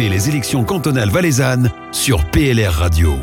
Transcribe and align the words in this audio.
Suivez 0.00 0.14
les 0.14 0.30
élections 0.30 0.64
cantonales 0.64 1.10
valaisannes 1.10 1.70
sur 1.92 2.24
PLR 2.30 2.72
Radio. 2.72 3.16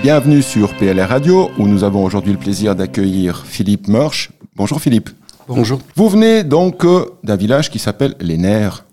Bienvenue 0.00 0.40
sur 0.40 0.74
PLR 0.74 1.06
Radio, 1.06 1.50
où 1.58 1.68
nous 1.68 1.84
avons 1.84 2.02
aujourd'hui 2.02 2.32
le 2.32 2.38
plaisir 2.38 2.74
d'accueillir 2.74 3.44
Philippe 3.44 3.86
Murch. 3.88 4.30
Bonjour 4.56 4.80
Philippe. 4.80 5.10
Bonjour. 5.48 5.80
Vous 5.96 6.08
venez 6.08 6.44
donc 6.44 6.86
euh, 6.86 7.10
d'un 7.22 7.36
village 7.36 7.70
qui 7.70 7.78
s'appelle 7.78 8.14
Les 8.20 8.38
Nerfs. 8.38 8.86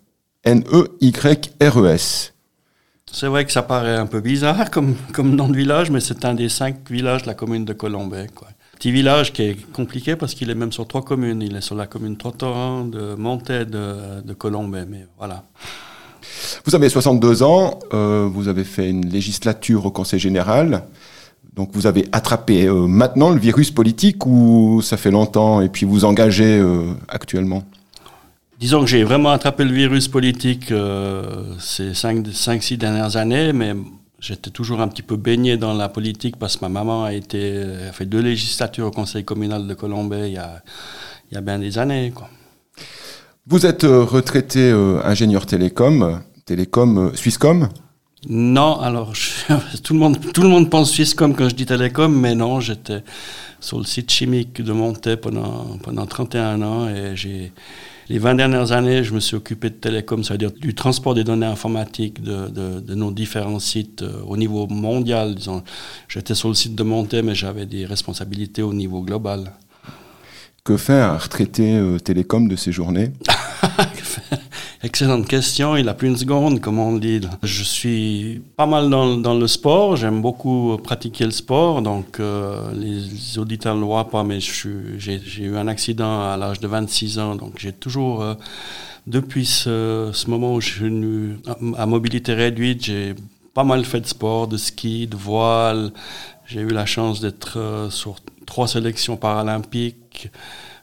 N-E-Y-R-E-S. 0.43 2.33
C'est 3.09 3.27
vrai 3.27 3.45
que 3.45 3.53
ça 3.53 3.63
paraît 3.63 3.95
un 3.95 4.07
peu 4.07 4.19
bizarre 4.19 4.71
comme, 4.71 4.95
comme 5.13 5.37
nom 5.37 5.47
de 5.47 5.55
village, 5.55 5.89
mais 5.89 6.01
c'est 6.01 6.25
un 6.25 6.33
des 6.33 6.49
cinq 6.49 6.91
villages 6.91 7.21
de 7.21 7.27
la 7.27 7.33
commune 7.33 7.63
de 7.63 7.71
Colombay. 7.71 8.27
Quoi. 8.35 8.49
Petit 8.75 8.91
village 8.91 9.33
qui 9.33 9.41
est 9.43 9.71
compliqué 9.71 10.15
parce 10.15 10.33
qu'il 10.33 10.49
est 10.49 10.55
même 10.55 10.71
sur 10.71 10.87
trois 10.87 11.03
communes. 11.03 11.41
Il 11.41 11.55
est 11.55 11.61
sur 11.61 11.75
la 11.75 11.87
commune 11.87 12.17
Trottoran, 12.17 12.85
de 12.85 13.15
Montet, 13.15 13.65
de, 13.65 14.21
de 14.23 14.33
Colombay. 14.33 14.85
Mais 14.88 15.07
voilà. 15.17 15.43
Vous 16.66 16.75
avez 16.75 16.89
62 16.89 17.43
ans, 17.43 17.80
euh, 17.93 18.27
vous 18.31 18.47
avez 18.47 18.63
fait 18.63 18.89
une 18.89 19.07
législature 19.07 19.85
au 19.85 19.91
Conseil 19.91 20.19
général. 20.19 20.83
Donc 21.55 21.69
vous 21.73 21.88
avez 21.88 22.05
attrapé 22.11 22.66
euh, 22.66 22.85
maintenant 22.88 23.30
le 23.30 23.39
virus 23.39 23.71
politique 23.71 24.25
ou 24.25 24.81
ça 24.83 24.97
fait 24.97 25.11
longtemps 25.11 25.61
et 25.61 25.69
puis 25.69 25.85
vous 25.85 26.03
engagez 26.03 26.59
euh, 26.59 26.94
actuellement? 27.07 27.63
Disons 28.59 28.81
que 28.81 28.88
j'ai 28.88 29.03
vraiment 29.03 29.31
attrapé 29.31 29.63
le 29.63 29.73
virus 29.73 30.07
politique 30.07 30.71
euh, 30.71 31.44
ces 31.59 31.91
5-6 31.91 32.77
dernières 32.77 33.16
années, 33.17 33.53
mais 33.53 33.73
j'étais 34.19 34.49
toujours 34.49 34.81
un 34.81 34.87
petit 34.87 35.01
peu 35.01 35.15
baigné 35.15 35.57
dans 35.57 35.73
la 35.73 35.89
politique 35.89 36.37
parce 36.37 36.57
que 36.57 36.65
ma 36.65 36.69
maman 36.69 37.03
a, 37.05 37.13
été, 37.13 37.63
a 37.89 37.91
fait 37.91 38.05
deux 38.05 38.21
législatures 38.21 38.88
au 38.88 38.91
Conseil 38.91 39.23
communal 39.23 39.67
de 39.67 39.73
Colombay 39.73 40.29
il 40.29 40.33
y 40.33 40.38
a, 40.38 40.61
il 41.31 41.35
y 41.35 41.38
a 41.38 41.41
bien 41.41 41.59
des 41.59 41.77
années. 41.77 42.11
Quoi. 42.13 42.29
Vous 43.47 43.65
êtes 43.65 43.83
euh, 43.83 44.03
retraité 44.03 44.71
euh, 44.71 44.99
ingénieur 45.03 45.45
télécom, 45.45 46.21
télécom 46.45 46.97
euh, 46.97 47.13
Swisscom? 47.13 47.69
Non, 48.27 48.80
alors 48.80 49.13
je, 49.13 49.53
tout, 49.83 49.94
le 49.94 49.99
monde, 49.99 50.17
tout 50.33 50.41
le 50.41 50.50
monde 50.50 50.69
pense 50.72 50.91
Swisscom 50.91 51.35
quand 51.35 51.47
je 51.50 51.55
dis 51.55 51.67
télécom, 51.67 52.11
mais 52.19 52.33
non, 52.33 52.59
j'étais 52.59 53.03
sur 53.59 53.77
le 53.77 53.83
site 53.83 54.11
chimique 54.11 54.61
de 54.63 54.73
Montet 54.73 55.17
pendant, 55.17 55.77
pendant 55.83 56.05
31 56.05 56.61
ans 56.63 56.89
et 56.89 57.16
j'ai 57.16 57.52
les 58.09 58.20
20 58.20 58.36
dernières 58.36 58.72
années, 58.72 59.03
je 59.03 59.14
me 59.14 59.20
suis 59.20 59.36
occupé 59.36 59.70
de 59.70 59.75
télécom, 59.75 60.23
c'est-à-dire 60.23 60.52
du 60.52 60.75
transport 60.75 61.16
des 61.16 61.23
données 61.23 61.45
informatiques 61.45 62.22
de, 62.22 62.50
de, 62.50 62.80
de 62.80 62.95
nos 62.95 63.12
différents 63.12 63.59
sites 63.59 64.03
euh, 64.03 64.22
au 64.28 64.38
niveau 64.38 64.67
mondial. 64.67 65.36
J'étais 66.08 66.36
sur 66.36 66.50
le 66.50 66.53
site 66.56 66.75
de 66.75 66.84
Monté, 66.84 67.22
mais 67.23 67.34
j'avais 67.34 67.66
des 67.66 67.86
responsabilités 67.86 68.62
au 68.62 68.73
niveau 68.73 69.02
global. 69.02 69.52
Que 70.64 70.78
fait 70.78 70.94
un 70.94 71.17
retraité 71.17 71.75
euh, 71.75 72.00
télécom 72.00 72.47
de 72.47 72.56
ces 72.56 72.72
journées? 72.72 73.12
Excellente 74.83 75.27
question. 75.27 75.75
Il 75.75 75.89
a 75.89 75.94
plus 75.94 76.08
une 76.08 76.17
seconde, 76.17 76.61
comme 76.61 76.80
on 76.80 76.97
dit. 76.97 77.21
Je 77.44 77.63
suis 77.63 78.41
pas 78.55 78.66
mal 78.66 78.89
dans, 78.89 79.33
le 79.33 79.47
sport. 79.47 79.95
J'aime 79.95 80.22
beaucoup 80.22 80.77
pratiquer 80.83 81.25
le 81.25 81.31
sport. 81.31 81.81
Donc, 81.81 82.19
euh, 82.19 82.72
les 82.73 83.38
auditeurs 83.38 83.75
ne 83.75 83.81
le 83.81 83.85
voient 83.85 84.09
pas, 84.09 84.23
mais 84.23 84.39
j'ai 84.39 85.19
eu 85.39 85.57
un 85.57 85.67
accident 85.67 86.22
à 86.22 86.38
l'âge 86.38 86.59
de 86.59 86.67
26 86.67 87.19
ans. 87.19 87.35
Donc, 87.35 87.59
j'ai 87.59 87.73
toujours, 87.73 88.22
euh, 88.22 88.35
depuis 89.07 89.45
ce, 89.45 90.29
moment 90.29 90.55
où 90.55 90.61
je 90.61 90.69
suis 90.69 91.75
à 91.77 91.85
mobilité 91.85 92.33
réduite, 92.33 92.85
j'ai 92.85 93.16
pas 93.53 93.63
mal 93.63 93.85
fait 93.85 94.02
de 94.02 94.07
sport, 94.07 94.47
de 94.47 94.57
ski, 94.57 95.07
de 95.07 95.16
voile. 95.16 95.91
J'ai 96.45 96.61
eu 96.61 96.69
la 96.69 96.85
chance 96.85 97.22
d'être 97.22 97.57
euh, 97.57 97.89
sur 97.89 98.17
trois 98.45 98.67
sélections 98.67 99.17
paralympiques. 99.17 100.29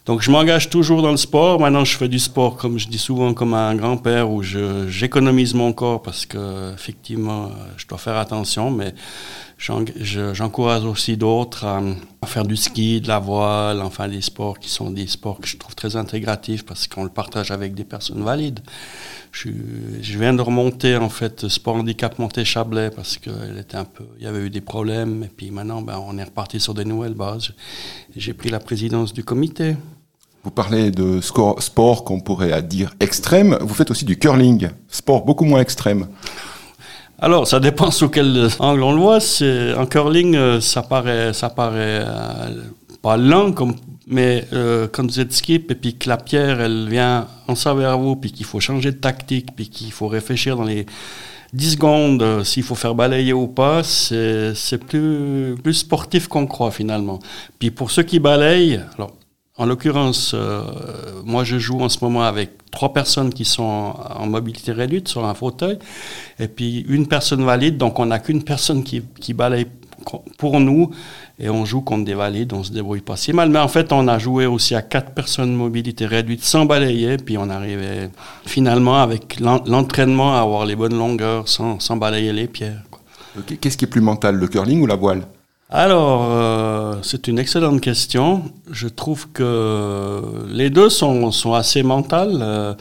Donc 0.04 0.20
je 0.20 0.32
m'engage 0.32 0.68
toujours 0.68 1.00
dans 1.00 1.12
le 1.12 1.16
sport. 1.16 1.60
Maintenant, 1.60 1.84
je 1.84 1.96
fais 1.96 2.08
du 2.08 2.18
sport, 2.18 2.56
comme 2.56 2.76
je 2.76 2.88
dis 2.88 2.98
souvent, 2.98 3.34
comme 3.34 3.54
un 3.54 3.74
grand-père, 3.76 4.30
où 4.30 4.42
j'économise 4.42 5.54
mon 5.54 5.72
corps 5.72 6.02
parce 6.02 6.26
que 6.26 6.72
effectivement, 6.74 7.50
je 7.76 7.86
dois 7.86 7.98
faire 7.98 8.16
attention, 8.16 8.70
mais 8.70 8.94
j'encourage 9.58 10.84
aussi 10.84 11.16
d'autres 11.16 11.64
à, 11.64 12.26
faire 12.26 12.44
du 12.44 12.56
ski, 12.56 13.00
de 13.00 13.08
la 13.08 13.20
voile, 13.20 13.80
enfin 13.80 14.08
des 14.08 14.20
sports 14.20 14.58
qui 14.58 14.68
sont 14.68 14.90
des 14.90 15.06
sports 15.06 15.38
que 15.40 15.46
je 15.46 15.56
trouve 15.56 15.74
très 15.74 15.94
intégratifs 15.96 16.64
parce 16.64 16.88
qu'on 16.88 17.04
le 17.04 17.10
partage 17.10 17.50
avec 17.50 17.74
des 17.74 17.84
personnes 17.84 18.24
valides. 18.24 18.60
Je, 19.30 19.50
je, 20.00 20.18
viens 20.18 20.34
de 20.34 20.42
remonter 20.42 20.96
en 20.96 21.08
fait 21.08 21.48
sport 21.48 21.76
handicap 21.76 22.18
monté 22.18 22.44
Chablais 22.44 22.90
parce 22.90 23.16
qu'il 23.16 23.56
était 23.58 23.76
un 23.76 23.84
peu, 23.84 24.04
il 24.18 24.24
y 24.24 24.26
avait 24.26 24.40
eu 24.40 24.50
des 24.50 24.60
problèmes 24.60 25.24
et 25.24 25.28
puis 25.28 25.50
maintenant 25.50 25.80
ben, 25.80 25.98
on 26.06 26.18
est 26.18 26.24
reparti 26.24 26.60
sur 26.60 26.74
des 26.74 26.84
nouvelles 26.84 27.14
bases. 27.14 27.52
J'ai 28.16 28.34
pris 28.34 28.50
la 28.50 28.58
présidence 28.58 29.12
du 29.12 29.24
comité. 29.24 29.76
Vous 30.44 30.50
parlez 30.50 30.90
de 30.90 31.20
sport 31.20 32.04
qu'on 32.04 32.20
pourrait 32.20 32.62
dire 32.62 32.94
extrême. 32.98 33.56
Vous 33.60 33.74
faites 33.74 33.90
aussi 33.92 34.04
du 34.04 34.18
curling, 34.18 34.70
sport 34.88 35.24
beaucoup 35.24 35.44
moins 35.44 35.60
extrême. 35.60 36.08
Alors, 37.20 37.46
ça 37.46 37.60
dépend 37.60 37.92
sous 37.92 38.08
quel 38.08 38.48
angle 38.58 38.82
on 38.82 38.92
le 38.92 39.00
voit. 39.00 39.20
C'est, 39.20 39.72
en 39.74 39.86
curling, 39.86 40.60
ça 40.60 40.82
paraît, 40.82 41.32
ça 41.32 41.48
paraît 41.48 42.04
euh, 42.04 42.48
pas 43.00 43.16
lent, 43.16 43.52
comme, 43.52 43.76
mais 44.08 44.44
euh, 44.52 44.88
quand 44.90 45.04
vous 45.04 45.20
êtes 45.20 45.32
skip 45.32 45.70
et 45.70 45.76
puis 45.76 45.96
que 45.96 46.08
la 46.08 46.16
pierre, 46.16 46.60
elle 46.60 46.88
vient 46.88 47.28
en 47.46 47.54
ça 47.54 47.74
vers 47.74 47.96
vous, 47.96 48.16
puis 48.16 48.32
qu'il 48.32 48.44
faut 48.44 48.58
changer 48.58 48.90
de 48.90 48.96
tactique, 48.96 49.54
puis 49.54 49.68
qu'il 49.68 49.92
faut 49.92 50.08
réfléchir 50.08 50.56
dans 50.56 50.64
les 50.64 50.86
10 51.52 51.72
secondes 51.72 52.22
euh, 52.22 52.42
s'il 52.42 52.64
faut 52.64 52.74
faire 52.74 52.96
balayer 52.96 53.32
ou 53.32 53.46
pas, 53.46 53.84
c'est, 53.84 54.54
c'est 54.54 54.78
plus, 54.78 55.54
plus 55.62 55.74
sportif 55.74 56.26
qu'on 56.26 56.46
croit 56.46 56.72
finalement. 56.72 57.20
Puis 57.58 57.70
pour 57.70 57.92
ceux 57.92 58.02
qui 58.02 58.18
balayent, 58.18 58.80
alors 58.96 59.12
en 59.62 59.66
l'occurrence, 59.66 60.32
euh, 60.34 60.62
moi 61.24 61.44
je 61.44 61.56
joue 61.56 61.80
en 61.80 61.88
ce 61.88 61.98
moment 62.02 62.24
avec 62.24 62.50
trois 62.72 62.92
personnes 62.92 63.32
qui 63.32 63.44
sont 63.44 63.94
en 64.22 64.26
mobilité 64.26 64.72
réduite 64.72 65.06
sur 65.06 65.24
un 65.24 65.34
fauteuil, 65.34 65.78
et 66.40 66.48
puis 66.48 66.84
une 66.88 67.06
personne 67.06 67.44
valide, 67.44 67.76
donc 67.78 68.00
on 68.00 68.06
n'a 68.06 68.18
qu'une 68.18 68.42
personne 68.42 68.82
qui, 68.82 69.02
qui 69.20 69.34
balaye 69.34 69.66
pour 70.36 70.58
nous, 70.58 70.90
et 71.38 71.48
on 71.48 71.64
joue 71.64 71.80
contre 71.80 72.04
des 72.04 72.14
valides, 72.14 72.52
on 72.52 72.64
se 72.64 72.72
débrouille 72.72 73.02
pas 73.02 73.16
si 73.16 73.32
mal. 73.32 73.50
Mais 73.50 73.60
en 73.60 73.68
fait, 73.68 73.92
on 73.92 74.08
a 74.08 74.18
joué 74.18 74.46
aussi 74.46 74.74
à 74.74 74.82
quatre 74.82 75.12
personnes 75.12 75.54
mobilité 75.54 76.06
réduite 76.06 76.42
sans 76.42 76.64
balayer, 76.64 77.16
puis 77.18 77.38
on 77.38 77.48
arrivait 77.48 78.10
finalement 78.44 78.98
avec 79.00 79.38
l'entraînement 79.40 80.36
à 80.36 80.40
avoir 80.40 80.66
les 80.66 80.74
bonnes 80.74 80.98
longueurs 80.98 81.46
sans, 81.46 81.78
sans 81.78 81.96
balayer 81.96 82.32
les 82.32 82.48
pierres. 82.48 82.82
Qu'est-ce 83.60 83.76
qui 83.76 83.84
est 83.84 83.94
plus 83.96 84.00
mental, 84.00 84.34
le 84.34 84.48
curling 84.48 84.82
ou 84.82 84.86
la 84.86 84.96
voile? 84.96 85.22
Alors, 85.74 86.20
euh, 86.28 86.71
c'est 87.02 87.28
une 87.28 87.38
excellente 87.38 87.80
question. 87.80 88.42
Je 88.70 88.88
trouve 88.88 89.28
que 89.32 90.22
les 90.48 90.70
deux 90.70 90.90
sont, 90.90 91.30
sont 91.30 91.54
assez 91.54 91.82
mentales. 91.82 92.38
Euh, 92.40 92.74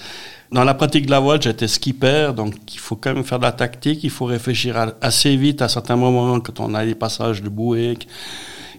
dans 0.52 0.64
la 0.64 0.74
pratique 0.74 1.06
de 1.06 1.12
la 1.12 1.20
voile, 1.20 1.42
j'étais 1.42 1.68
skipper, 1.68 2.32
donc 2.36 2.56
il 2.74 2.80
faut 2.80 2.98
quand 2.98 3.14
même 3.14 3.24
faire 3.24 3.40
de 3.40 3.44
la 3.44 3.54
tactique, 3.54 4.04
il 4.04 4.10
faut 4.10 4.26
réfléchir 4.26 4.94
assez 5.02 5.36
vite 5.38 5.62
à 5.62 5.70
certains 5.70 5.96
moments 5.96 6.40
quand 6.42 6.60
on 6.60 6.74
a 6.74 6.86
des 6.86 6.96
passages 6.96 7.42
de 7.42 7.50
bouée. 7.50 7.98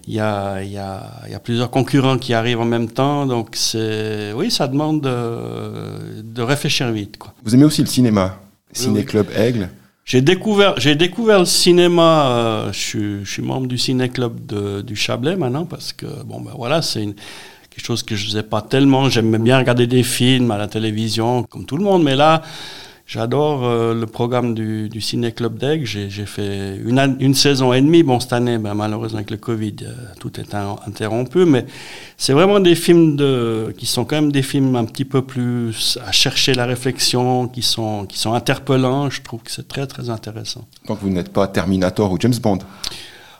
Il 0.07 0.13
y 0.13 0.19
a, 0.19 0.61
il 0.61 0.71
y, 0.71 0.77
a, 0.77 1.21
il 1.25 1.31
y 1.31 1.35
a 1.35 1.39
plusieurs 1.39 1.71
concurrents 1.71 2.17
qui 2.17 2.33
arrivent 2.33 2.59
en 2.59 2.65
même 2.65 2.89
temps, 2.89 3.25
donc 3.25 3.51
c'est, 3.53 4.33
oui, 4.33 4.51
ça 4.51 4.67
demande 4.67 5.01
de, 5.01 6.21
de 6.21 6.41
réfléchir 6.41 6.91
vite. 6.91 7.17
Quoi. 7.17 7.33
Vous 7.43 7.55
aimez 7.55 7.65
aussi 7.65 7.81
le 7.81 7.87
cinéma, 7.87 8.39
Ciné 8.71 9.05
Club 9.05 9.27
Aigle? 9.35 9.69
J'ai 10.05 10.21
découvert, 10.21 10.79
j'ai 10.79 10.95
découvert 10.95 11.39
le 11.39 11.45
cinéma. 11.45 12.27
Euh, 12.27 12.73
je, 12.73 12.79
suis, 12.79 13.25
je, 13.25 13.31
suis 13.31 13.41
membre 13.41 13.67
du 13.67 13.77
ciné 13.77 14.09
club 14.09 14.45
de, 14.45 14.81
du 14.81 14.95
Chablais 14.95 15.35
maintenant 15.35 15.65
parce 15.65 15.93
que 15.93 16.05
bon 16.23 16.41
ben 16.41 16.51
voilà, 16.57 16.81
c'est 16.81 17.05
quelque 17.69 17.85
chose 17.85 18.03
que 18.03 18.15
je 18.15 18.25
faisais 18.25 18.43
pas 18.43 18.61
tellement. 18.61 19.09
J'aimais 19.09 19.39
bien 19.39 19.57
regarder 19.57 19.87
des 19.87 20.03
films 20.03 20.51
à 20.51 20.57
la 20.57 20.67
télévision 20.67 21.43
comme 21.43 21.65
tout 21.65 21.77
le 21.77 21.83
monde, 21.83 22.03
mais 22.03 22.15
là, 22.15 22.41
J'adore 23.05 23.65
euh, 23.65 23.93
le 23.93 24.05
programme 24.05 24.53
du, 24.53 24.87
du 24.87 25.01
Ciné 25.01 25.33
Club 25.33 25.57
d'Aigle. 25.57 25.85
J'ai 25.85 26.25
fait 26.25 26.77
une, 26.77 27.17
une, 27.19 27.33
saison 27.33 27.73
et 27.73 27.81
demie. 27.81 28.01
Bon, 28.01 28.19
cette 28.19 28.31
année, 28.31 28.57
ben, 28.57 28.73
malheureusement, 28.73 29.17
avec 29.17 29.29
le 29.29 29.37
Covid, 29.37 29.75
euh, 29.83 29.93
tout 30.19 30.39
est 30.39 30.55
interrompu. 30.87 31.45
Mais 31.45 31.65
c'est 32.17 32.31
vraiment 32.31 32.61
des 32.61 32.75
films 32.75 33.17
de, 33.17 33.73
qui 33.77 33.85
sont 33.85 34.05
quand 34.05 34.15
même 34.15 34.31
des 34.31 34.41
films 34.41 34.75
un 34.77 34.85
petit 34.85 35.05
peu 35.05 35.21
plus 35.21 35.99
à 36.05 36.13
chercher 36.13 36.53
la 36.53 36.65
réflexion, 36.65 37.49
qui 37.49 37.61
sont, 37.61 38.05
qui 38.05 38.17
sont 38.17 38.33
interpellants. 38.33 39.09
Je 39.09 39.21
trouve 39.21 39.41
que 39.41 39.51
c'est 39.51 39.67
très, 39.67 39.85
très 39.85 40.09
intéressant. 40.09 40.65
Donc, 40.87 40.99
vous 41.01 41.09
n'êtes 41.09 41.33
pas 41.33 41.47
Terminator 41.47 42.09
ou 42.09 42.17
James 42.19 42.35
Bond? 42.41 42.59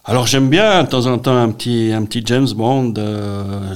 Alors 0.05 0.27
j'aime 0.27 0.49
bien 0.49 0.83
de 0.83 0.89
temps 0.89 1.05
en 1.05 1.17
temps 1.17 1.37
un 1.37 1.49
petit, 1.49 1.93
un 1.93 2.03
petit 2.03 2.21
James 2.25 2.49
Bond. 2.53 2.93
Euh, 2.97 3.73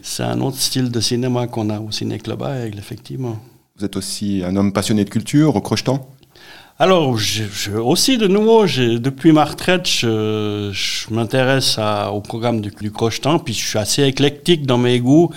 c'est 0.00 0.22
un 0.22 0.40
autre 0.40 0.56
style 0.56 0.90
de 0.90 0.98
cinéma 0.98 1.46
qu'on 1.46 1.68
a 1.68 1.78
au 1.78 1.90
Ciné 1.90 2.18
Club 2.18 2.42
Aigle, 2.42 2.78
effectivement. 2.78 3.36
Vous 3.78 3.84
êtes 3.84 3.96
aussi 3.96 4.42
un 4.44 4.56
homme 4.56 4.72
passionné 4.72 5.04
de 5.04 5.10
culture, 5.10 5.54
au 5.54 5.60
Alors, 6.80 7.18
je, 7.18 7.42
je, 7.52 7.72
aussi, 7.72 8.18
de 8.18 8.28
nouveau, 8.28 8.64
depuis 8.66 9.32
ma 9.32 9.44
retraite, 9.44 9.88
je, 9.88 10.70
je 10.72 11.12
m'intéresse 11.12 11.76
au 12.12 12.20
programme 12.20 12.60
du, 12.60 12.70
du 12.70 12.92
puis 12.92 13.52
je 13.52 13.66
suis 13.66 13.78
assez 13.80 14.04
éclectique 14.04 14.64
dans 14.64 14.78
mes 14.78 15.00
goûts. 15.00 15.30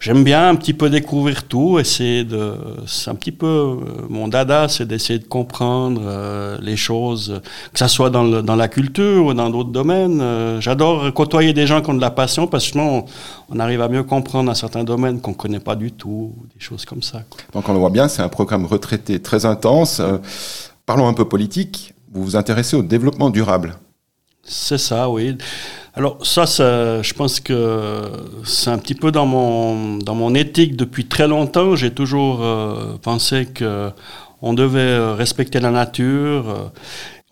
J'aime 0.00 0.24
bien 0.24 0.48
un 0.48 0.56
petit 0.56 0.74
peu 0.74 0.90
découvrir 0.90 1.44
tout, 1.44 1.78
essayer 1.78 2.24
de... 2.24 2.54
C'est 2.88 3.08
un 3.08 3.14
petit 3.14 3.30
peu... 3.30 3.46
Euh, 3.46 3.76
mon 4.08 4.26
dada, 4.26 4.66
c'est 4.66 4.84
d'essayer 4.84 5.20
de 5.20 5.26
comprendre 5.26 6.02
euh, 6.04 6.58
les 6.60 6.76
choses, 6.76 7.40
que 7.72 7.78
ça 7.78 7.86
soit 7.86 8.10
dans, 8.10 8.24
le, 8.24 8.42
dans 8.42 8.56
la 8.56 8.66
culture 8.66 9.26
ou 9.26 9.32
dans 9.32 9.50
d'autres 9.50 9.70
domaines. 9.70 10.20
Euh, 10.20 10.60
j'adore 10.60 11.14
côtoyer 11.14 11.52
des 11.52 11.68
gens 11.68 11.82
qui 11.82 11.90
ont 11.90 11.94
de 11.94 12.00
la 12.00 12.10
passion, 12.10 12.48
parce 12.48 12.64
que 12.64 12.72
sinon, 12.72 13.04
on 13.48 13.60
arrive 13.60 13.80
à 13.80 13.88
mieux 13.88 14.02
comprendre 14.02 14.50
un 14.50 14.54
certain 14.54 14.82
domaine 14.82 15.20
qu'on 15.20 15.34
connaît 15.34 15.60
pas 15.60 15.76
du 15.76 15.92
tout, 15.92 16.34
des 16.52 16.60
choses 16.60 16.84
comme 16.84 17.02
ça. 17.02 17.22
Quoi. 17.30 17.40
Donc 17.52 17.68
on 17.68 17.72
le 17.72 17.78
voit 17.78 17.90
bien, 17.90 18.08
c'est 18.08 18.22
un 18.22 18.28
programme 18.28 18.66
retraité 18.66 19.20
très 19.20 19.46
intense. 19.46 20.02
Parlons 20.86 21.08
un 21.08 21.14
peu 21.14 21.26
politique. 21.26 21.94
Vous 22.12 22.22
vous 22.22 22.36
intéressez 22.36 22.76
au 22.76 22.82
développement 22.82 23.30
durable. 23.30 23.76
C'est 24.42 24.78
ça, 24.78 25.08
oui. 25.08 25.36
Alors 25.94 26.24
ça, 26.26 26.44
je 26.46 27.14
pense 27.14 27.40
que 27.40 28.02
c'est 28.44 28.70
un 28.70 28.78
petit 28.78 28.94
peu 28.94 29.10
dans 29.10 29.26
mon, 29.26 29.98
dans 29.98 30.14
mon 30.14 30.34
éthique 30.34 30.76
depuis 30.76 31.06
très 31.06 31.28
longtemps. 31.28 31.76
J'ai 31.76 31.92
toujours 31.92 32.42
euh, 32.42 32.96
pensé 33.00 33.46
que 33.46 33.90
on 34.42 34.52
devait 34.52 35.14
respecter 35.14 35.60
la 35.60 35.70
nature. 35.70 36.72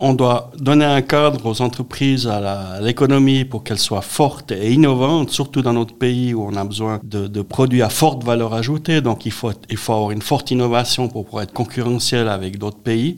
On 0.04 0.14
doit 0.14 0.50
donner 0.58 0.84
un 0.84 1.00
cadre 1.00 1.46
aux 1.46 1.62
entreprises, 1.62 2.26
à 2.26 2.80
l'économie 2.80 3.44
pour 3.44 3.62
qu'elles 3.62 3.78
soient 3.78 4.02
fortes 4.02 4.50
et 4.50 4.72
innovantes, 4.72 5.30
surtout 5.30 5.62
dans 5.62 5.74
notre 5.74 5.94
pays 5.94 6.34
où 6.34 6.42
on 6.42 6.56
a 6.56 6.64
besoin 6.64 6.98
de, 7.04 7.28
de, 7.28 7.40
produits 7.40 7.82
à 7.82 7.88
forte 7.88 8.24
valeur 8.24 8.52
ajoutée. 8.52 9.00
Donc 9.00 9.26
il 9.26 9.30
faut, 9.30 9.52
il 9.70 9.76
faut 9.76 9.92
avoir 9.92 10.10
une 10.10 10.20
forte 10.20 10.50
innovation 10.50 11.06
pour 11.06 11.24
pouvoir 11.24 11.44
être 11.44 11.52
concurrentiel 11.52 12.26
avec 12.26 12.58
d'autres 12.58 12.80
pays. 12.80 13.16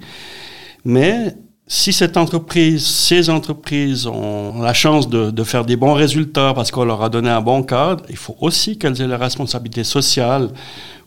Mais 0.84 1.34
si 1.66 1.94
cette 1.94 2.18
entreprise, 2.18 2.84
ces 2.84 3.30
entreprises 3.30 4.06
ont 4.06 4.60
la 4.60 4.74
chance 4.74 5.08
de, 5.08 5.30
de 5.30 5.42
faire 5.44 5.64
des 5.64 5.76
bons 5.76 5.94
résultats 5.94 6.52
parce 6.52 6.70
qu'on 6.70 6.84
leur 6.84 7.02
a 7.02 7.08
donné 7.08 7.30
un 7.30 7.40
bon 7.40 7.62
cadre, 7.62 8.04
il 8.10 8.18
faut 8.18 8.36
aussi 8.42 8.76
qu'elles 8.76 9.00
aient 9.00 9.06
la 9.06 9.16
responsabilité 9.16 9.84
sociale 9.84 10.50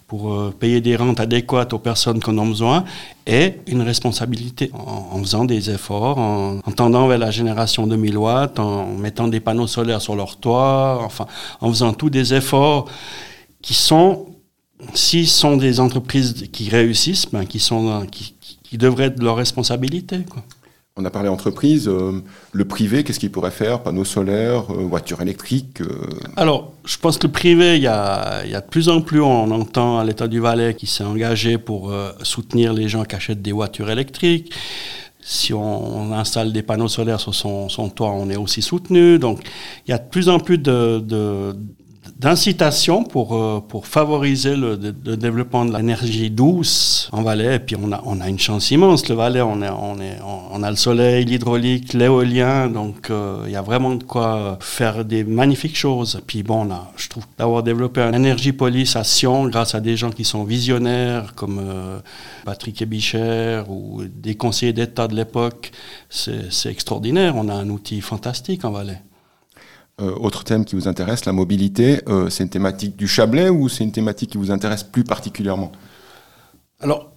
pour 0.07 0.33
euh, 0.33 0.54
payer 0.57 0.80
des 0.80 0.95
rentes 0.95 1.19
adéquates 1.19 1.74
aux 1.74 1.80
personnes 1.80 2.21
qu'on 2.21 2.38
a 2.38 2.45
besoin 2.45 2.86
et 3.25 3.56
une 3.68 3.81
responsabilité 3.81 4.71
en, 4.74 5.19
faisant 5.19 5.44
des 5.44 5.69
efforts, 5.69 6.18
en, 6.18 6.59
en, 6.65 6.71
tendant 6.71 7.07
vers 7.07 7.18
la 7.18 7.30
génération 7.30 7.86
de 7.88 7.95
1000 7.98 8.18
watts, 8.18 8.59
en 8.59 8.94
mettant 8.94 9.27
des 9.27 9.42
panneaux 9.42 9.68
solaires 9.68 10.01
sur 10.01 10.15
leur 10.15 10.38
toit, 10.38 11.00
enfin, 11.04 11.27
en 11.59 11.69
faisant 11.69 11.94
tous 11.94 12.09
des 12.09 12.33
efforts 12.33 12.89
qui 13.62 13.74
sont, 13.74 14.27
s'ils 14.94 15.27
sont 15.27 15.57
des 15.57 15.81
entreprises 15.81 16.48
qui 16.54 16.69
réussissent, 16.69 17.27
ben, 17.30 17.45
qui, 17.45 17.59
sont, 17.59 18.06
qui, 18.09 18.33
qui 18.63 18.77
devraient 18.77 19.06
être 19.06 19.19
de 19.19 19.25
leur 19.25 19.36
responsabilité. 19.36 20.19
Quoi. 20.30 20.42
On 20.99 21.05
a 21.05 21.11
parlé 21.11 21.29
entreprise, 21.29 21.88
euh, 21.88 22.23
le 22.53 22.65
privé, 22.65 23.03
qu'est-ce 23.03 23.19
qu'il 23.19 23.31
pourrait 23.31 23.51
faire? 23.51 23.83
Panneaux 23.83 24.03
solaires, 24.03 24.71
euh, 24.71 24.81
voitures 24.81 25.21
électriques 25.21 25.81
euh... 25.81 25.85
Alors, 26.35 26.73
je 26.85 26.97
pense 26.97 27.19
que 27.19 27.27
le 27.27 27.31
privé, 27.33 27.75
il 27.75 27.83
y 27.83 27.88
a, 27.88 28.44
y 28.47 28.55
a, 28.55 28.61
de 28.61 28.65
plus 28.65 28.89
en 28.89 29.01
plus, 29.01 29.21
on 29.21 29.51
entend 29.51 29.99
à 29.99 30.03
l'État 30.03 30.27
du 30.27 30.39
Valais 30.39 30.73
qui 30.73 30.88
s'est 30.88 31.03
engagé 31.03 31.59
pour 31.59 31.91
euh, 31.91 32.11
soutenir 32.23 32.73
les 32.73 32.88
gens 32.88 33.03
qui 33.03 33.15
achètent 33.15 33.44
des 33.44 33.51
voitures 33.51 33.91
électriques. 33.91 34.51
Si 35.21 35.53
on, 35.53 35.97
on 35.97 36.13
installe 36.13 36.51
des 36.51 36.63
panneaux 36.63 36.88
solaires 36.88 37.19
sur 37.19 37.35
son, 37.35 37.69
son, 37.69 37.89
toit, 37.89 38.11
on 38.11 38.29
est 38.31 38.38
aussi 38.38 38.63
soutenu. 38.63 39.19
Donc, 39.19 39.41
il 39.85 39.91
y 39.91 39.94
a 39.94 39.99
de 39.99 40.09
plus 40.09 40.29
en 40.29 40.39
plus 40.39 40.57
de, 40.57 40.99
de 40.99 41.55
d'incitation 42.19 43.04
pour, 43.04 43.36
euh, 43.36 43.64
pour 43.68 43.86
favoriser 43.86 44.56
le, 44.56 44.80
le 45.06 45.18
développement 45.18 45.66
de 45.66 45.75
l'énergie 45.75 46.31
douce 46.31 47.10
en 47.12 47.22
Valais. 47.22 47.56
Et 47.56 47.60
puis 47.60 47.75
on 47.80 47.92
a, 47.92 48.02
on 48.06 48.19
a 48.22 48.28
une 48.28 48.40
chance 48.40 48.72
immense, 48.72 49.08
le 49.08 49.16
Valais, 49.16 49.42
on, 49.42 49.62
est, 49.62 49.69
on, 49.69 50.00
est, 50.00 50.18
on 50.52 50.64
a 50.64 50.69
le 50.69 50.75
soleil, 50.75 51.25
l'hydraulique, 51.25 51.94
l'éolien, 51.94 52.69
donc 52.69 53.10
euh, 53.10 53.44
il 53.46 53.52
y 53.52 53.56
a 53.56 53.62
vraiment 53.62 53.94
de 53.94 54.04
quoi 54.04 54.58
faire 54.62 55.06
des 55.06 55.24
magnifiques 55.24 55.78
choses. 55.78 56.19
Puis 56.25 56.42
bon, 56.42 56.68
on 56.68 56.72
a, 56.72 56.92
je 56.98 57.08
trouve 57.08 57.25
d'avoir 57.38 57.62
développé 57.62 58.02
un 58.02 58.14
énergie 58.14 58.52
police 58.52 58.96
à 58.96 59.04
Sion 59.04 59.48
grâce 59.48 59.75
à 59.75 59.80
des 59.80 59.96
gens 59.96 60.10
qui 60.10 60.25
sont 60.25 60.44
visionnaires 60.44 61.36
comme 61.36 61.60
euh, 61.62 62.00
Patrick 62.46 62.81
Ebicher 62.81 63.62
ou 63.69 64.02
des 64.06 64.36
conseillers 64.36 64.74
d'État 64.74 65.08
de 65.08 65.16
l'époque, 65.16 65.72
c'est 66.10 66.69
extraordinaire. 66.69 67.36
On 67.36 67.48
a 67.50 67.54
un 67.54 67.69
outil 67.69 68.02
fantastique 68.02 68.66
en 68.66 68.72
Valais. 68.72 69.02
Euh, 69.99 70.13
autre 70.19 70.44
thème 70.44 70.63
qui 70.63 70.75
vous 70.75 70.88
intéresse, 70.88 71.25
la 71.25 71.31
mobilité, 71.31 72.01
euh, 72.07 72.29
c'est 72.29 72.44
une 72.44 72.51
thématique 72.51 72.95
du 72.95 73.07
Chablais 73.07 73.49
ou 73.49 73.67
c'est 73.67 73.83
une 73.83 73.91
thématique 73.91 74.29
qui 74.29 74.38
vous 74.38 74.51
intéresse 74.51 74.83
plus 74.83 75.03
particulièrement? 75.03 75.71
Alors, 76.79 77.13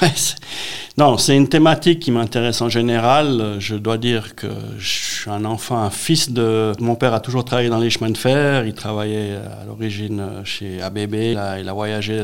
non, 0.98 1.16
c'est 1.16 1.36
une 1.36 1.48
thématique 1.48 2.00
qui 2.00 2.10
m'intéresse 2.10 2.60
en 2.60 2.68
général. 2.68 3.58
Je 3.60 3.76
dois 3.76 3.98
dire 3.98 4.34
que 4.34 4.48
je 4.78 4.88
suis 4.88 5.30
un 5.30 5.44
enfant, 5.44 5.78
un 5.78 5.90
fils 5.90 6.32
de... 6.32 6.72
Mon 6.80 6.96
père 6.96 7.14
a 7.14 7.20
toujours 7.20 7.44
travaillé 7.44 7.68
dans 7.68 7.78
les 7.78 7.88
chemins 7.88 8.10
de 8.10 8.18
fer. 8.18 8.66
Il 8.66 8.74
travaillait 8.74 9.36
à 9.36 9.64
l'origine 9.64 10.42
chez 10.42 10.82
ABB. 10.82 11.14
Il 11.14 11.38
a, 11.38 11.72
voyagé 11.72 12.20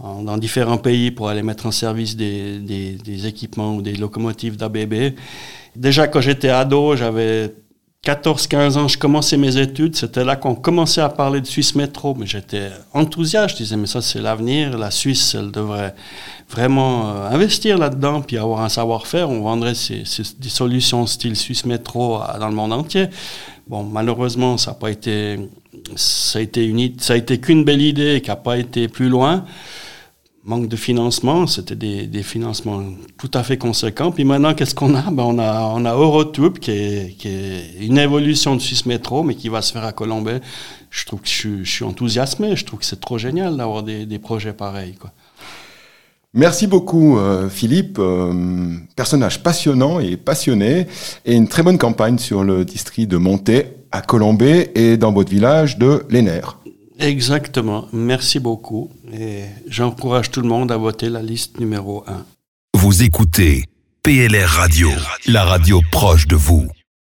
dans, 0.00 0.38
différents 0.38 0.78
pays 0.78 1.10
pour 1.10 1.28
aller 1.28 1.42
mettre 1.42 1.66
en 1.66 1.72
service 1.72 2.16
des 2.16 3.26
équipements 3.26 3.76
ou 3.76 3.82
des 3.82 3.96
locomotives 3.96 4.56
d'ABB. 4.56 5.14
Déjà, 5.76 6.08
quand 6.08 6.22
j'étais 6.22 6.48
ado, 6.48 6.96
j'avais 6.96 7.52
14-15 8.04 8.78
ans, 8.78 8.88
je 8.88 8.98
commençais 8.98 9.36
mes 9.36 9.58
études. 9.58 9.94
C'était 9.94 10.24
là 10.24 10.34
qu'on 10.34 10.56
commençait 10.56 11.00
à 11.00 11.08
parler 11.08 11.40
de 11.40 11.46
Suisse 11.46 11.76
Métro. 11.76 12.16
Mais 12.18 12.26
j'étais 12.26 12.70
enthousiaste. 12.92 13.50
Je 13.50 13.62
disais, 13.62 13.76
mais 13.76 13.86
ça, 13.86 14.02
c'est 14.02 14.20
l'avenir. 14.20 14.76
La 14.76 14.90
Suisse, 14.90 15.36
elle 15.38 15.52
devrait 15.52 15.94
vraiment 16.50 17.10
euh, 17.10 17.30
investir 17.30 17.78
là-dedans 17.78 18.20
puis 18.22 18.38
avoir 18.38 18.62
un 18.62 18.68
savoir-faire. 18.68 19.30
On 19.30 19.42
vendrait 19.42 19.74
des 19.74 20.48
solutions 20.48 21.06
style 21.06 21.36
Suisse 21.36 21.64
Métro 21.64 22.18
dans 22.40 22.48
le 22.48 22.54
monde 22.56 22.72
entier. 22.72 23.06
Bon, 23.68 23.84
malheureusement, 23.84 24.58
ça 24.58 24.72
n'a 24.72 24.78
pas 24.78 24.90
été, 24.90 25.38
ça 25.94 26.40
a 26.40 26.42
été 26.42 26.64
une, 26.64 26.98
ça 26.98 27.12
a 27.12 27.16
été 27.16 27.38
qu'une 27.38 27.62
belle 27.62 27.82
idée 27.82 28.20
qui 28.20 28.30
n'a 28.30 28.36
pas 28.36 28.58
été 28.58 28.88
plus 28.88 29.10
loin 29.10 29.44
manque 30.44 30.68
de 30.68 30.76
financement, 30.76 31.46
c'était 31.46 31.76
des, 31.76 32.22
financements 32.22 32.82
tout 33.16 33.30
à 33.34 33.42
fait 33.42 33.56
conséquents. 33.56 34.10
Puis 34.10 34.24
maintenant, 34.24 34.54
qu'est-ce 34.54 34.74
qu'on 34.74 34.94
a? 34.94 35.02
Ben 35.10 35.22
on 35.22 35.38
a 35.38 35.72
on 35.74 35.84
a 35.84 35.94
Eurotube 35.94 36.58
qui 36.58 36.70
est, 36.70 37.16
qui 37.16 37.28
est 37.28 37.76
une 37.80 37.98
évolution 37.98 38.56
de 38.56 38.60
Suisse 38.60 38.86
Métro, 38.86 39.22
mais 39.22 39.34
qui 39.34 39.48
va 39.48 39.62
se 39.62 39.72
faire 39.72 39.84
à 39.84 39.92
Colombais. 39.92 40.40
Je 40.90 41.06
trouve 41.06 41.20
que 41.20 41.28
je, 41.28 41.64
suis 41.64 41.84
enthousiasmé. 41.84 42.56
Je 42.56 42.64
trouve 42.64 42.80
que 42.80 42.86
c'est 42.86 43.00
trop 43.00 43.18
génial 43.18 43.56
d'avoir 43.56 43.82
des, 43.82 44.04
des, 44.04 44.18
projets 44.18 44.52
pareils. 44.52 44.94
Quoi. 44.94 45.12
Merci 46.34 46.66
beaucoup 46.66 47.18
euh, 47.18 47.50
Philippe, 47.50 47.98
euh, 47.98 48.74
personnage 48.96 49.42
passionnant 49.42 50.00
et 50.00 50.16
passionné, 50.16 50.86
et 51.26 51.34
une 51.34 51.46
très 51.46 51.62
bonne 51.62 51.76
campagne 51.76 52.16
sur 52.16 52.42
le 52.42 52.64
district 52.64 53.10
de 53.10 53.18
Monté 53.18 53.66
à 53.90 54.00
Colombais 54.00 54.72
et 54.74 54.96
dans 54.96 55.12
votre 55.12 55.30
village 55.30 55.76
de 55.76 56.04
Lénère. 56.08 56.58
Exactement. 57.02 57.88
Merci 57.92 58.38
beaucoup. 58.38 58.90
Et 59.12 59.42
j'encourage 59.66 60.30
tout 60.30 60.40
le 60.40 60.48
monde 60.48 60.70
à 60.70 60.76
voter 60.76 61.10
la 61.10 61.22
liste 61.22 61.58
numéro 61.58 62.04
1. 62.06 62.24
Vous 62.74 63.02
écoutez 63.02 63.64
PLR 64.02 64.48
Radio, 64.48 64.88
la 65.26 65.44
radio 65.44 65.80
proche 65.90 66.26
de 66.26 66.36
vous. 66.36 66.68